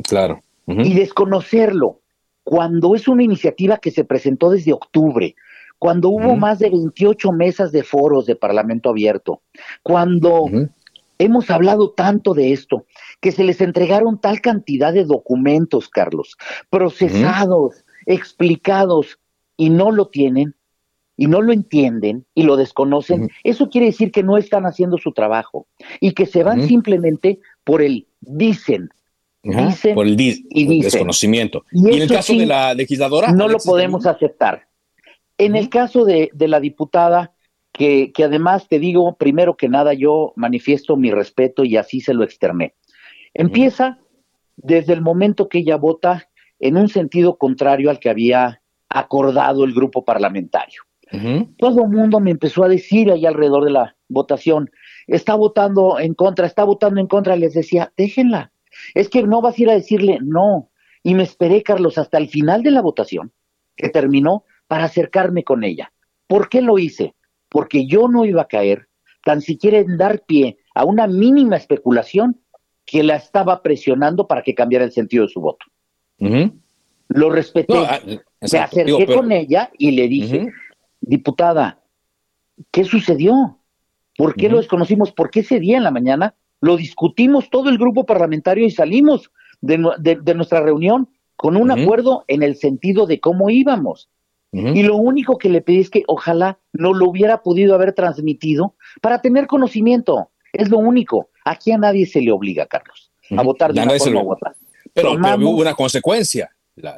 claro. 0.04 0.42
Y 0.68 0.94
desconocerlo, 0.94 2.02
cuando 2.50 2.96
es 2.96 3.08
una 3.08 3.22
iniciativa 3.22 3.78
que 3.78 3.92
se 3.92 4.04
presentó 4.04 4.50
desde 4.50 4.74
octubre, 4.74 5.36
cuando 5.78 6.10
hubo 6.10 6.36
más 6.36 6.58
de 6.58 6.72
28 6.72 7.32
mesas 7.32 7.72
de 7.72 7.84
foros 7.84 8.26
de 8.26 8.36
Parlamento 8.36 8.90
abierto, 8.90 9.44
cuando 9.84 10.46
hemos 11.20 11.52
hablado 11.52 11.92
tanto 11.92 12.34
de 12.34 12.52
esto, 12.52 12.88
que 13.22 13.32
se 13.32 13.44
les 13.44 13.62
entregaron 13.62 14.20
tal 14.20 14.42
cantidad 14.42 14.92
de 14.92 15.06
documentos, 15.06 15.90
Carlos, 15.90 16.38
procesados, 16.72 17.86
explicados, 18.08 19.20
y 19.56 19.70
no 19.70 19.92
lo 19.92 20.08
tienen, 20.08 20.56
y 21.18 21.28
no 21.28 21.44
lo 21.44 21.54
entienden 21.54 22.26
y 22.34 22.44
lo 22.44 22.58
desconocen, 22.58 23.30
eso 23.44 23.70
quiere 23.70 23.86
decir 23.86 24.12
que 24.12 24.24
no 24.24 24.38
están 24.38 24.66
haciendo 24.66 24.98
su 24.98 25.12
trabajo 25.12 25.68
y 26.00 26.14
que 26.14 26.26
se 26.26 26.42
van 26.42 26.68
simplemente 26.68 27.42
por 27.64 27.84
el 27.84 28.08
dicen. 28.22 28.90
Dicen 29.42 29.96
por 29.96 30.06
el, 30.06 30.20
y 30.20 30.82
desconocimiento. 30.82 31.64
Y, 31.72 31.96
en 31.96 32.02
el 32.02 32.10
caso 32.10 32.34
de 32.34 32.46
la 32.46 32.74
legisladora. 32.74 33.32
No 33.32 33.48
lo 33.48 33.58
podemos 33.58 34.06
aceptar. 34.06 34.68
En 35.38 35.56
el 35.56 35.70
caso 35.70 36.04
de, 36.04 36.30
la 36.38 36.60
diputada, 36.60 37.34
que, 37.72 38.12
que, 38.12 38.26
además 38.26 38.68
te 38.68 38.80
digo, 38.80 39.16
primero 39.16 39.56
que 39.56 39.70
nada, 39.70 39.94
yo 39.94 40.34
manifiesto 40.36 40.98
mi 40.98 41.12
respeto 41.12 41.64
y 41.64 41.78
así 41.78 42.02
se 42.02 42.14
lo 42.14 42.24
externé. 42.24 42.76
Empieza 43.34 44.00
desde 44.58 44.94
el 44.94 45.02
momento 45.02 45.48
que 45.48 45.60
ella 45.60 45.78
vota 45.78 46.30
en 46.60 46.76
un 46.76 46.90
sentido 46.90 47.38
contrario 47.38 47.90
al 47.90 48.00
que 48.00 48.10
había 48.10 48.62
acordado 48.90 49.64
el 49.64 49.74
grupo 49.74 50.04
parlamentario. 50.04 50.84
Todo 51.58 51.86
el 51.86 51.90
mundo 51.90 52.20
me 52.20 52.30
empezó 52.30 52.64
a 52.64 52.70
decir 52.70 53.12
ahí 53.12 53.26
alrededor 53.26 53.66
de 53.66 53.72
la 53.72 53.96
votación, 54.10 54.70
está 55.08 55.34
votando 55.34 56.00
en 56.00 56.14
contra, 56.14 56.46
está 56.46 56.64
votando 56.64 57.00
en 57.00 57.08
contra, 57.08 57.36
les 57.36 57.54
decía, 57.54 57.92
déjenla, 57.98 58.52
es 58.94 59.10
que 59.10 59.24
no 59.24 59.42
vas 59.42 59.58
a 59.58 59.62
ir 59.62 59.70
a 59.70 59.74
decirle 59.74 60.20
no. 60.22 60.70
Y 61.04 61.14
me 61.14 61.24
esperé, 61.24 61.64
Carlos, 61.64 61.98
hasta 61.98 62.18
el 62.18 62.30
final 62.30 62.64
de 62.64 62.72
la 62.72 62.82
votación, 62.82 63.32
que 63.76 63.90
terminó, 63.90 64.44
para 64.68 64.86
acercarme 64.86 65.44
con 65.44 65.64
ella. 65.64 65.92
¿Por 66.28 66.50
qué 66.50 66.62
lo 66.62 66.78
hice? 66.78 67.16
Porque 67.50 67.88
yo 67.88 68.08
no 68.08 68.26
iba 68.26 68.44
a 68.44 68.48
caer 68.48 68.88
tan 69.24 69.42
siquiera 69.42 69.80
en 69.80 69.98
dar 69.98 70.24
pie 70.26 70.58
a 70.74 70.86
una 70.86 71.08
mínima 71.08 71.58
especulación 71.58 72.40
que 72.86 73.04
la 73.04 73.16
estaba 73.16 73.62
presionando 73.62 74.28
para 74.28 74.42
que 74.42 74.56
cambiara 74.56 74.86
el 74.86 74.92
sentido 74.92 75.26
de 75.26 75.30
su 75.30 75.42
voto. 75.42 75.66
Lo 77.10 77.30
respeté. 77.30 77.74
Ah, 77.78 78.00
me 78.06 78.60
acerqué 78.60 79.06
con 79.08 79.32
ella 79.32 79.72
y 79.78 79.92
le 79.92 80.08
dije, 80.08 80.52
diputada, 81.02 81.82
¿qué 82.72 82.84
sucedió? 82.84 83.60
¿Por 84.18 84.36
qué 84.36 84.50
lo 84.50 84.58
desconocimos? 84.58 85.12
¿Por 85.12 85.30
qué 85.30 85.42
ese 85.42 85.60
día 85.60 85.78
en 85.78 85.84
la 85.84 85.92
mañana 85.92 86.36
lo 86.62 86.78
discutimos 86.78 87.50
todo 87.50 87.70
el 87.70 87.78
grupo 87.78 88.06
parlamentario 88.06 88.66
y 88.66 88.72
salimos 88.72 89.32
de, 89.62 89.78
nuestra 89.78 90.62
reunión 90.62 91.10
con 91.36 91.56
un 91.56 91.72
acuerdo 91.72 92.26
en 92.28 92.44
el 92.44 92.56
sentido 92.56 93.06
de 93.06 93.20
cómo 93.20 93.50
íbamos? 93.50 94.10
Y 94.52 94.82
lo 94.82 94.98
único 94.98 95.38
que 95.38 95.48
le 95.48 95.62
pedí 95.62 95.80
es 95.80 95.92
que 95.92 96.04
ojalá 96.08 96.58
no 96.74 96.94
lo 96.94 97.08
hubiera 97.08 97.44
podido 97.44 97.76
haber 97.76 97.94
transmitido 97.94 98.76
para 99.00 99.22
tener 99.22 99.46
conocimiento. 99.46 100.32
Es 100.54 100.70
lo 100.70 100.80
único. 100.80 101.30
Aquí 101.46 101.72
a 101.72 101.78
nadie 101.78 102.08
se 102.08 102.20
le 102.20 102.32
obliga, 102.32 102.66
Carlos, 102.66 103.12
a 103.30 103.44
votar 103.44 103.74
de 103.74 103.84
una 103.84 104.00
forma 104.00 104.24
u 104.24 104.32
otra. 104.32 104.56
Pero, 104.92 105.14
hubo 105.14 105.62
una 105.62 105.76
consecuencia. 105.76 106.50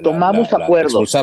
tomamos 0.01 0.53
acuerdos. 0.53 1.13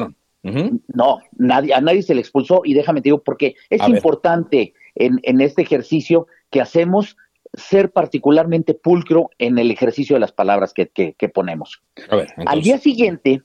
No, 0.42 1.18
nadie, 1.36 1.72
a 1.72 1.80
nadie 1.80 2.02
se 2.02 2.14
le 2.14 2.20
expulsó 2.20 2.60
y 2.64 2.74
déjame 2.74 3.00
te 3.00 3.04
digo 3.08 3.22
porque 3.22 3.56
es 3.70 3.86
importante 3.88 4.74
en, 4.94 5.18
en 5.22 5.40
este 5.40 5.62
ejercicio 5.62 6.26
que 6.50 6.60
hacemos 6.60 7.16
ser 7.58 7.90
particularmente 7.90 8.74
pulcro 8.74 9.30
en 9.38 9.58
el 9.58 9.70
ejercicio 9.70 10.16
de 10.16 10.20
las 10.20 10.32
palabras 10.32 10.72
que, 10.72 10.88
que, 10.88 11.28
ponemos. 11.28 11.82
Al 12.46 12.62
día 12.62 12.78
siguiente, 12.78 13.42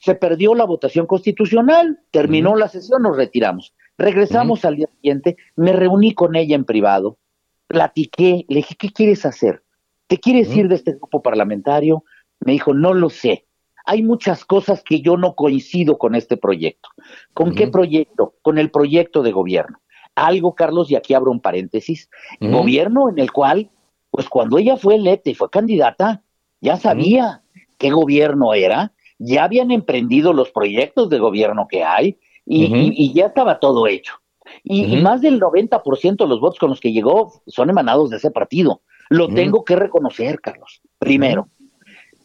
se 0.00 0.14
perdió 0.14 0.54
la 0.54 0.64
votación 0.64 1.06
constitucional, 1.06 2.00
terminó 2.10 2.56
la 2.56 2.68
sesión, 2.68 3.02
nos 3.02 3.16
retiramos. 3.16 3.74
Regresamos 3.98 4.64
al 4.64 4.76
día 4.76 4.88
siguiente, 4.96 5.36
me 5.56 5.72
reuní 5.72 6.14
con 6.14 6.34
ella 6.34 6.56
en 6.56 6.64
privado, 6.64 7.18
platiqué, 7.66 8.46
le 8.48 8.56
dije, 8.56 8.74
¿qué 8.78 8.90
quieres 8.90 9.26
hacer? 9.26 9.62
¿Te 10.06 10.18
quieres 10.18 10.54
ir 10.56 10.68
de 10.68 10.76
este 10.76 10.92
grupo 10.92 11.22
parlamentario? 11.22 12.04
Me 12.40 12.52
dijo, 12.52 12.72
no 12.72 12.94
lo 12.94 13.10
sé. 13.10 13.46
Hay 13.84 14.02
muchas 14.02 14.44
cosas 14.44 14.82
que 14.82 15.00
yo 15.00 15.16
no 15.16 15.34
coincido 15.34 15.98
con 15.98 16.14
este 16.14 16.36
proyecto. 16.36 16.88
¿Con 17.34 17.54
qué 17.54 17.68
proyecto? 17.68 18.34
Con 18.42 18.58
el 18.58 18.70
proyecto 18.70 19.22
de 19.22 19.32
gobierno. 19.32 19.80
Algo, 20.20 20.54
Carlos, 20.54 20.90
y 20.90 20.96
aquí 20.96 21.14
abro 21.14 21.30
un 21.30 21.40
paréntesis, 21.40 22.10
gobierno 22.40 23.08
en 23.08 23.18
el 23.18 23.32
cual, 23.32 23.70
pues 24.10 24.28
cuando 24.28 24.58
ella 24.58 24.76
fue 24.76 24.96
electa 24.96 25.30
y 25.30 25.34
fue 25.34 25.50
candidata, 25.50 26.22
ya 26.60 26.76
sabía 26.76 27.42
qué 27.78 27.90
gobierno 27.90 28.52
era, 28.52 28.92
ya 29.18 29.44
habían 29.44 29.70
emprendido 29.70 30.32
los 30.32 30.50
proyectos 30.50 31.08
de 31.08 31.18
gobierno 31.18 31.66
que 31.68 31.84
hay 31.84 32.18
y, 32.44 33.12
ya 33.14 33.26
estaba 33.26 33.60
todo 33.60 33.86
hecho. 33.86 34.14
Y, 34.62 34.96
más 34.96 35.20
del 35.20 35.40
90% 35.40 36.16
de 36.16 36.26
los 36.26 36.40
votos 36.40 36.58
con 36.58 36.70
los 36.70 36.80
que 36.80 36.92
llegó 36.92 37.42
son 37.46 37.70
emanados 37.70 38.10
de 38.10 38.18
ese 38.18 38.30
partido. 38.30 38.82
Lo 39.08 39.28
tengo 39.28 39.64
que 39.64 39.76
reconocer, 39.76 40.40
Carlos, 40.40 40.82
primero. 40.98 41.48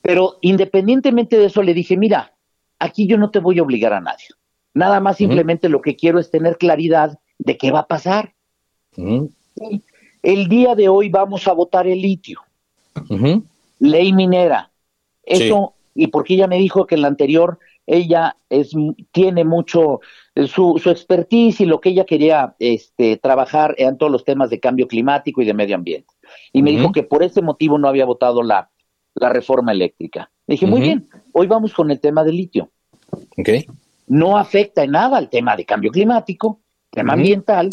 Pero 0.01 0.37
independientemente 0.41 1.37
de 1.37 1.45
eso, 1.45 1.63
le 1.63 1.73
dije, 1.73 1.97
mira, 1.97 2.35
aquí 2.77 3.07
yo 3.07 3.17
no 3.17 3.31
te 3.31 3.39
voy 3.39 3.59
a 3.59 3.63
obligar 3.63 3.93
a 3.93 4.01
nadie. 4.01 4.27
Nada 4.73 4.99
más 4.99 5.17
simplemente 5.17 5.69
lo 5.69 5.81
que 5.81 5.95
quiero 5.95 6.19
es 6.19 6.29
tener 6.29 6.57
claridad 6.57 7.19
de 7.37 7.57
qué 7.57 7.71
va 7.71 7.79
a 7.79 7.87
pasar. 7.87 8.33
El 10.23 10.47
día 10.47 10.75
de 10.75 10.89
hoy 10.89 11.09
vamos 11.09 11.47
a 11.47 11.53
votar 11.53 11.87
el 11.87 12.01
litio. 12.01 12.41
Ley 13.79 14.13
minera. 14.13 14.71
Eso 15.23 15.75
y 15.95 16.07
porque 16.07 16.33
ella 16.33 16.47
me 16.47 16.57
dijo 16.57 16.85
que 16.85 16.95
en 16.95 17.01
la 17.01 17.07
anterior 17.07 17.57
ella 17.87 18.35
es 18.49 18.71
tiene 19.11 19.45
mucho 19.45 20.01
eh, 20.35 20.47
su, 20.47 20.79
su 20.81 20.89
expertise 20.89 21.61
y 21.61 21.65
lo 21.65 21.79
que 21.79 21.89
ella 21.89 22.05
quería 22.05 22.55
este, 22.59 23.17
trabajar 23.17 23.75
eran 23.77 23.97
todos 23.97 24.11
los 24.11 24.25
temas 24.25 24.49
de 24.49 24.59
cambio 24.59 24.87
climático 24.87 25.41
y 25.41 25.45
de 25.45 25.53
medio 25.53 25.75
ambiente. 25.75 26.13
Y 26.51 26.61
me 26.61 26.71
dijo 26.71 26.91
que 26.91 27.03
por 27.03 27.23
ese 27.23 27.41
motivo 27.41 27.77
no 27.77 27.87
había 27.87 28.05
votado 28.05 28.43
la, 28.43 28.69
la 29.13 29.29
reforma 29.29 29.71
eléctrica. 29.71 30.31
dije, 30.47 30.65
muy 30.65 30.81
bien, 30.81 31.07
hoy 31.31 31.47
vamos 31.47 31.73
con 31.73 31.91
el 31.91 31.99
tema 31.99 32.23
del 32.23 32.35
litio. 32.35 32.71
Okay. 33.37 33.65
No 34.07 34.37
afecta 34.37 34.83
en 34.83 34.91
nada 34.91 35.17
al 35.17 35.29
tema 35.29 35.55
de 35.55 35.65
cambio 35.65 35.91
climático, 35.91 36.61
tema 36.95 37.13
ambiental. 37.13 37.69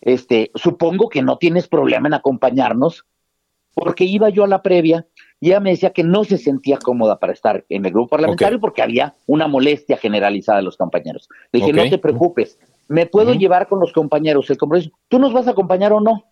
Este, 0.00 0.50
supongo 0.54 1.08
que 1.08 1.22
no 1.22 1.38
tienes 1.38 1.68
problema 1.68 2.08
en 2.08 2.14
acompañarnos, 2.14 3.04
porque 3.74 4.04
iba 4.04 4.28
yo 4.28 4.44
a 4.44 4.48
la 4.48 4.62
previa 4.62 5.06
y 5.40 5.48
ella 5.48 5.60
me 5.60 5.70
decía 5.70 5.92
que 5.92 6.02
no 6.02 6.24
se 6.24 6.36
sentía 6.36 6.78
cómoda 6.78 7.18
para 7.18 7.32
estar 7.32 7.64
en 7.68 7.86
el 7.86 7.92
grupo 7.92 8.10
parlamentario 8.10 8.58
porque 8.58 8.82
había 8.82 9.14
una 9.26 9.46
molestia 9.46 9.96
generalizada 9.96 10.58
de 10.58 10.64
los 10.64 10.76
compañeros. 10.76 11.28
Le 11.52 11.60
dije, 11.60 11.72
no 11.72 11.88
te 11.88 11.98
preocupes, 11.98 12.58
me 12.88 13.06
puedo 13.06 13.34
llevar 13.34 13.68
con 13.68 13.78
los 13.78 13.92
compañeros 13.92 14.50
el 14.50 14.58
compromiso. 14.58 14.90
¿Tú 15.08 15.18
nos 15.18 15.32
vas 15.32 15.46
a 15.46 15.52
acompañar 15.52 15.92
o 15.92 16.00
no? 16.00 16.24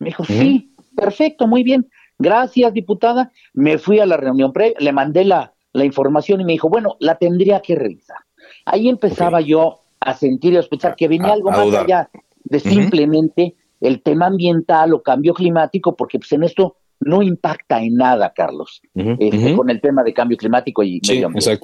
Me 0.00 0.06
dijo, 0.06 0.24
sí, 0.24 0.74
perfecto, 0.96 1.46
muy 1.46 1.62
bien. 1.62 1.88
Gracias, 2.18 2.72
diputada. 2.72 3.30
Me 3.52 3.78
fui 3.78 4.00
a 4.00 4.06
la 4.06 4.16
reunión 4.16 4.52
previa, 4.52 4.76
le 4.80 4.92
mandé 4.92 5.24
la, 5.24 5.52
la 5.72 5.84
información 5.84 6.40
y 6.40 6.44
me 6.44 6.52
dijo, 6.52 6.68
bueno, 6.68 6.96
la 6.98 7.16
tendría 7.16 7.60
que 7.60 7.76
revisar. 7.76 8.18
Ahí 8.64 8.88
empezaba 8.88 9.40
yo 9.40 9.80
a 10.08 10.14
sentir 10.14 10.52
y 10.52 10.56
a 10.56 10.62
sospechar 10.62 10.96
que 10.96 11.08
venía 11.08 11.32
algo 11.32 11.50
más 11.50 11.74
allá 11.74 12.10
de 12.44 12.60
simplemente 12.60 13.54
el 13.80 14.02
tema 14.02 14.26
ambiental 14.26 14.92
o 14.94 15.02
cambio 15.02 15.34
climático, 15.34 15.96
porque 15.96 16.18
pues 16.18 16.32
en 16.32 16.44
esto 16.44 16.76
no 17.00 17.22
impacta 17.22 17.80
en 17.80 17.94
nada, 17.94 18.32
Carlos, 18.34 18.82
este, 18.94 19.54
con 19.54 19.70
el 19.70 19.80
tema 19.80 20.02
de 20.02 20.12
cambio 20.12 20.36
climático 20.36 20.82
y 20.82 21.00
medio 21.06 21.26
ambiente. 21.26 21.60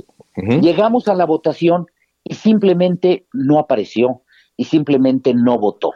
Llegamos 0.60 1.08
a 1.08 1.14
la 1.14 1.26
votación 1.26 1.86
y 2.22 2.34
simplemente 2.34 3.26
no 3.32 3.58
apareció 3.58 4.22
y 4.56 4.64
simplemente 4.64 5.34
no 5.34 5.58
votó. 5.58 5.92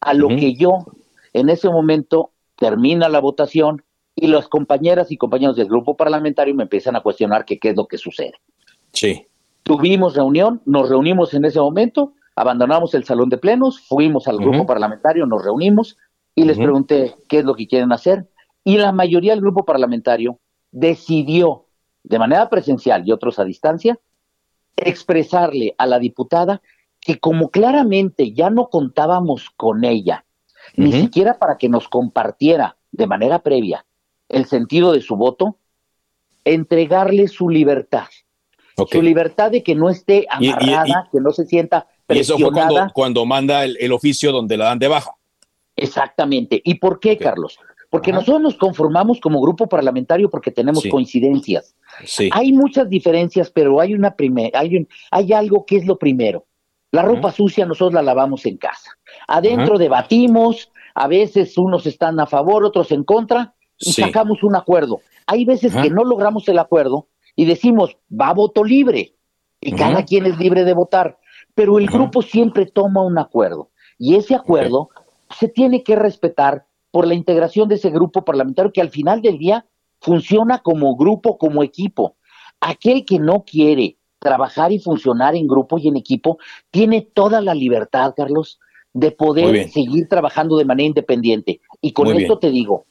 A 0.00 0.14
lo 0.14 0.28
que 0.28 0.54
yo, 0.54 0.86
en 1.32 1.48
ese 1.48 1.68
momento, 1.68 2.32
termina 2.56 3.08
la 3.08 3.20
votación, 3.20 3.82
y 4.16 4.28
las 4.28 4.48
compañeras 4.48 5.12
y 5.12 5.18
compañeros 5.18 5.56
del 5.56 5.68
grupo 5.68 5.94
parlamentario 5.94 6.54
me 6.54 6.62
empiezan 6.62 6.96
a 6.96 7.02
cuestionar 7.02 7.44
que 7.44 7.58
qué 7.58 7.68
es 7.68 7.76
lo 7.76 7.86
que 7.86 7.98
sucede. 7.98 8.32
Sí. 8.92 9.26
Tuvimos 9.66 10.14
reunión, 10.14 10.62
nos 10.64 10.88
reunimos 10.88 11.34
en 11.34 11.44
ese 11.44 11.58
momento, 11.58 12.14
abandonamos 12.36 12.94
el 12.94 13.02
salón 13.02 13.30
de 13.30 13.36
plenos, 13.36 13.80
fuimos 13.80 14.28
al 14.28 14.38
grupo 14.38 14.64
parlamentario, 14.64 15.26
nos 15.26 15.44
reunimos 15.44 15.98
y 16.36 16.44
les 16.44 16.56
pregunté 16.56 17.16
qué 17.28 17.40
es 17.40 17.44
lo 17.44 17.56
que 17.56 17.66
quieren 17.66 17.90
hacer. 17.90 18.28
Y 18.62 18.78
la 18.78 18.92
mayoría 18.92 19.32
del 19.32 19.40
grupo 19.40 19.64
parlamentario 19.64 20.38
decidió 20.70 21.66
de 22.04 22.16
manera 22.16 22.48
presencial 22.48 23.02
y 23.08 23.10
otros 23.10 23.40
a 23.40 23.44
distancia 23.44 23.98
expresarle 24.76 25.74
a 25.78 25.86
la 25.86 25.98
diputada 25.98 26.62
que 27.00 27.18
como 27.18 27.50
claramente 27.50 28.32
ya 28.32 28.50
no 28.50 28.68
contábamos 28.68 29.50
con 29.50 29.82
ella, 29.82 30.26
ni 30.76 30.92
siquiera 30.92 31.40
para 31.40 31.58
que 31.58 31.68
nos 31.68 31.88
compartiera 31.88 32.76
de 32.92 33.08
manera 33.08 33.40
previa 33.40 33.84
el 34.28 34.44
sentido 34.44 34.92
de 34.92 35.00
su 35.00 35.16
voto, 35.16 35.58
entregarle 36.44 37.26
su 37.26 37.48
libertad. 37.48 38.06
Su 38.76 39.00
libertad 39.00 39.50
de 39.50 39.62
que 39.62 39.74
no 39.74 39.88
esté 39.88 40.26
amarrada, 40.28 41.08
que 41.10 41.20
no 41.20 41.30
se 41.30 41.46
sienta 41.46 41.86
presionada. 42.06 42.14
Y 42.14 42.20
eso 42.20 42.82
fue 42.84 42.92
cuando, 42.92 43.24
manda 43.24 43.64
el, 43.64 43.92
oficio 43.92 44.32
donde 44.32 44.56
la 44.56 44.66
dan 44.66 44.78
de 44.78 44.88
baja. 44.88 45.12
Exactamente. 45.74 46.60
¿Y 46.62 46.74
por 46.74 47.00
qué, 47.00 47.16
Carlos? 47.16 47.58
Porque 47.88 48.12
nosotros 48.12 48.42
nos 48.42 48.56
conformamos 48.56 49.20
como 49.20 49.40
grupo 49.40 49.66
parlamentario 49.68 50.28
porque 50.28 50.50
tenemos 50.50 50.84
coincidencias. 50.90 51.74
Hay 52.32 52.52
muchas 52.52 52.90
diferencias, 52.90 53.50
pero 53.50 53.80
hay 53.80 53.94
una 53.94 54.14
hay, 54.52 54.76
un, 54.76 54.88
hay 55.10 55.32
algo 55.32 55.64
que 55.64 55.76
es 55.76 55.86
lo 55.86 55.98
primero. 55.98 56.44
La 56.92 57.02
ropa 57.02 57.32
sucia 57.32 57.64
nosotros 57.64 57.94
la 57.94 58.02
lavamos 58.02 58.44
en 58.44 58.58
casa. 58.58 58.90
Adentro 59.26 59.78
debatimos, 59.78 60.70
a 60.94 61.08
veces 61.08 61.56
unos 61.56 61.86
están 61.86 62.20
a 62.20 62.26
favor, 62.26 62.64
otros 62.64 62.92
en 62.92 63.04
contra, 63.04 63.54
y 63.78 63.92
sacamos 63.92 64.42
un 64.42 64.56
acuerdo. 64.56 65.00
Hay 65.26 65.44
veces 65.44 65.74
que 65.74 65.90
no 65.90 66.04
logramos 66.04 66.48
el 66.48 66.58
acuerdo 66.58 67.08
y 67.36 67.44
decimos, 67.44 67.96
va 68.10 68.30
a 68.30 68.34
voto 68.34 68.64
libre, 68.64 69.14
y 69.60 69.72
cada 69.72 70.04
quien 70.04 70.26
es 70.26 70.38
libre 70.38 70.64
de 70.64 70.74
votar, 70.74 71.18
pero 71.54 71.78
el 71.78 71.86
grupo 71.86 72.22
siempre 72.22 72.66
toma 72.66 73.02
un 73.02 73.18
acuerdo, 73.18 73.70
y 73.98 74.16
ese 74.16 74.34
acuerdo 74.34 74.88
se 75.30 75.48
tiene 75.48 75.82
que 75.82 75.96
respetar 75.96 76.66
por 76.90 77.06
la 77.06 77.14
integración 77.14 77.68
de 77.68 77.74
ese 77.76 77.90
grupo 77.90 78.24
parlamentario 78.24 78.72
que 78.72 78.80
al 78.80 78.90
final 78.90 79.20
del 79.20 79.38
día 79.38 79.66
funciona 80.00 80.60
como 80.60 80.96
grupo, 80.96 81.36
como 81.36 81.62
equipo. 81.62 82.16
Aquel 82.60 83.04
que 83.04 83.18
no 83.18 83.44
quiere 83.44 83.98
trabajar 84.18 84.72
y 84.72 84.78
funcionar 84.78 85.34
en 85.34 85.46
grupo 85.46 85.78
y 85.78 85.88
en 85.88 85.96
equipo 85.96 86.38
tiene 86.70 87.02
toda 87.02 87.40
la 87.40 87.54
libertad, 87.54 88.14
Carlos, 88.16 88.58
de 88.94 89.10
poder 89.10 89.68
seguir 89.68 90.08
trabajando 90.08 90.56
de 90.56 90.64
manera 90.64 90.86
independiente. 90.86 91.60
Y 91.82 91.92
con 91.92 92.08
esto 92.16 92.38
te 92.38 92.50
digo, 92.50 92.86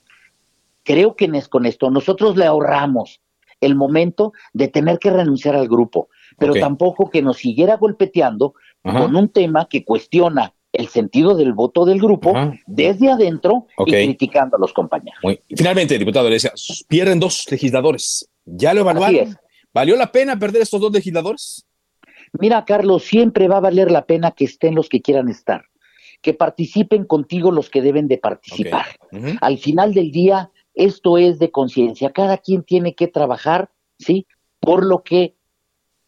creo 0.83 1.15
que 1.15 1.27
con 1.49 1.65
esto 1.65 1.89
nosotros 1.89 2.37
le 2.37 2.45
ahorramos 2.45 3.21
el 3.65 3.75
momento 3.75 4.33
de 4.53 4.67
tener 4.67 4.99
que 4.99 5.09
renunciar 5.09 5.55
al 5.55 5.67
grupo, 5.67 6.09
pero 6.37 6.53
tampoco 6.53 7.09
que 7.09 7.21
nos 7.21 7.37
siguiera 7.37 7.77
golpeteando 7.77 8.53
con 8.83 9.15
un 9.15 9.29
tema 9.29 9.67
que 9.69 9.83
cuestiona 9.83 10.53
el 10.71 10.87
sentido 10.87 11.35
del 11.35 11.53
voto 11.53 11.85
del 11.85 11.99
grupo 11.99 12.33
desde 12.67 13.09
adentro 13.09 13.67
y 13.85 13.91
criticando 13.91 14.57
a 14.57 14.59
los 14.59 14.73
compañeros. 14.73 15.19
Finalmente, 15.55 15.97
diputado, 15.97 16.27
le 16.29 16.35
decía, 16.35 16.51
pierden 16.87 17.19
dos 17.19 17.45
legisladores. 17.49 18.29
¿Ya 18.45 18.73
lo 18.73 18.81
evaluaron? 18.81 19.37
¿Valió 19.73 19.95
la 19.95 20.11
pena 20.11 20.37
perder 20.37 20.61
estos 20.61 20.79
dos 20.79 20.91
legisladores? 20.91 21.65
Mira, 22.39 22.65
Carlos, 22.65 23.03
siempre 23.03 23.47
va 23.47 23.57
a 23.57 23.61
valer 23.61 23.91
la 23.91 24.05
pena 24.05 24.31
que 24.31 24.45
estén 24.45 24.75
los 24.75 24.89
que 24.89 25.01
quieran 25.01 25.29
estar, 25.29 25.65
que 26.21 26.33
participen 26.33 27.05
contigo 27.05 27.51
los 27.51 27.69
que 27.69 27.81
deben 27.81 28.07
de 28.07 28.17
participar. 28.17 28.85
Al 29.41 29.57
final 29.57 29.93
del 29.93 30.11
día, 30.11 30.51
esto 30.75 31.17
es 31.17 31.39
de 31.39 31.51
conciencia. 31.51 32.11
Cada 32.11 32.37
quien 32.37 32.63
tiene 32.63 32.95
que 32.95 33.07
trabajar, 33.07 33.71
¿sí? 33.97 34.27
Por 34.59 34.85
lo 34.85 35.03
que 35.03 35.35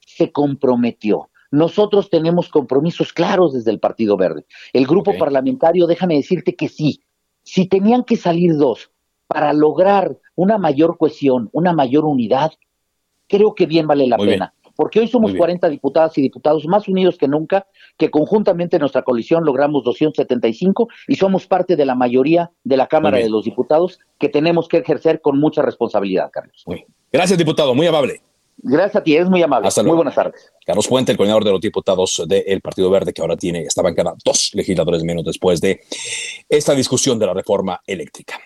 se 0.05 0.31
comprometió. 0.31 1.29
Nosotros 1.51 2.09
tenemos 2.09 2.49
compromisos 2.49 3.13
claros 3.13 3.53
desde 3.53 3.71
el 3.71 3.79
Partido 3.79 4.17
Verde. 4.17 4.45
El 4.73 4.85
grupo 4.85 5.17
parlamentario, 5.17 5.87
déjame 5.87 6.15
decirte 6.15 6.55
que 6.55 6.67
sí. 6.67 7.01
Si 7.43 7.67
tenían 7.67 8.03
que 8.03 8.17
salir 8.17 8.55
dos 8.55 8.91
para 9.27 9.53
lograr 9.53 10.17
una 10.35 10.57
mayor 10.57 10.97
cohesión, 10.97 11.49
una 11.53 11.73
mayor 11.73 12.05
unidad, 12.05 12.51
creo 13.27 13.55
que 13.55 13.65
bien 13.65 13.87
vale 13.87 14.07
la 14.07 14.17
pena 14.17 14.53
porque 14.77 15.01
hoy 15.01 15.09
somos 15.09 15.33
40 15.33 15.67
diputadas 15.67 16.17
y 16.17 16.21
diputados 16.21 16.65
más 16.67 16.87
unidos 16.87 17.17
que 17.17 17.27
nunca, 17.27 17.67
que 17.97 18.09
conjuntamente 18.09 18.77
en 18.77 18.81
nuestra 18.81 19.01
coalición 19.01 19.43
logramos 19.43 19.83
275 19.83 20.87
y 21.09 21.15
somos 21.15 21.47
parte 21.47 21.75
de 21.75 21.85
la 21.85 21.95
mayoría 21.95 22.51
de 22.63 22.77
la 22.77 22.87
Cámara 22.87 23.17
de 23.17 23.29
los 23.29 23.43
Diputados 23.43 23.99
que 24.17 24.29
tenemos 24.29 24.69
que 24.69 24.77
ejercer 24.77 25.19
con 25.19 25.39
mucha 25.39 25.61
responsabilidad, 25.61 26.29
Carlos. 26.31 26.63
Gracias, 27.11 27.37
diputado, 27.37 27.75
muy 27.75 27.87
amable. 27.87 28.21
Gracias 28.59 28.95
a 28.95 29.03
ti, 29.03 29.15
es 29.15 29.29
muy 29.29 29.41
amable. 29.43 29.69
Muy 29.83 29.95
buenas 29.95 30.15
tardes. 30.15 30.51
Carlos 30.65 30.87
Puente, 30.87 31.11
el 31.11 31.17
coordinador 31.17 31.43
de 31.43 31.51
los 31.51 31.61
diputados 31.61 32.23
del 32.27 32.61
Partido 32.61 32.89
Verde, 32.89 33.13
que 33.13 33.21
ahora 33.21 33.37
tiene 33.37 33.61
esta 33.61 33.81
bancada 33.81 34.15
dos 34.23 34.51
legisladores 34.53 35.03
menos 35.03 35.23
después 35.25 35.59
de 35.61 35.81
esta 36.49 36.73
discusión 36.73 37.19
de 37.19 37.25
la 37.27 37.33
reforma 37.33 37.81
eléctrica. 37.85 38.39